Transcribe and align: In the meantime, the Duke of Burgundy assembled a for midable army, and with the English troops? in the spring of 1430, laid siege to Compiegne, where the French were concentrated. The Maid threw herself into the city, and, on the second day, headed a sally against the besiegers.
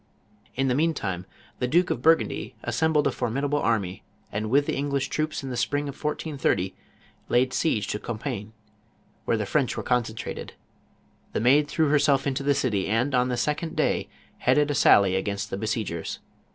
In 0.55 0.67
the 0.67 0.73
meantime, 0.73 1.27
the 1.59 1.67
Duke 1.67 1.91
of 1.91 2.01
Burgundy 2.01 2.55
assembled 2.63 3.05
a 3.05 3.11
for 3.11 3.29
midable 3.29 3.61
army, 3.63 4.01
and 4.31 4.49
with 4.49 4.65
the 4.65 4.75
English 4.75 5.09
troops? 5.09 5.43
in 5.43 5.51
the 5.51 5.55
spring 5.55 5.87
of 5.87 5.93
1430, 6.03 6.73
laid 7.29 7.53
siege 7.53 7.85
to 7.89 7.99
Compiegne, 7.99 8.51
where 9.25 9.37
the 9.37 9.45
French 9.45 9.77
were 9.77 9.83
concentrated. 9.83 10.53
The 11.33 11.39
Maid 11.39 11.67
threw 11.67 11.89
herself 11.89 12.25
into 12.25 12.41
the 12.41 12.55
city, 12.55 12.87
and, 12.87 13.13
on 13.13 13.29
the 13.29 13.37
second 13.37 13.75
day, 13.75 14.09
headed 14.39 14.71
a 14.71 14.73
sally 14.73 15.15
against 15.15 15.51
the 15.51 15.57
besiegers. 15.57 16.17